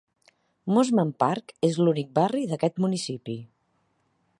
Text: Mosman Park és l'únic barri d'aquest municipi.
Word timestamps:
Mosman 0.77 1.11
Park 1.25 1.53
és 1.69 1.79
l'únic 1.83 2.11
barri 2.21 2.43
d'aquest 2.55 2.83
municipi. 2.87 3.41